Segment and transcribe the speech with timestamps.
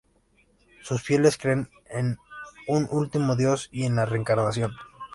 [0.81, 2.17] Sus fieles creen en
[2.67, 4.71] un único Dios, y en la reencarnación.